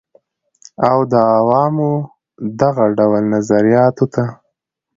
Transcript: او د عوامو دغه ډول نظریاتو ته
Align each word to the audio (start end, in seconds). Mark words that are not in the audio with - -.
او 0.89 0.97
د 1.11 1.13
عوامو 1.35 1.91
دغه 2.61 2.85
ډول 2.97 3.23
نظریاتو 3.35 4.05
ته 4.13 4.23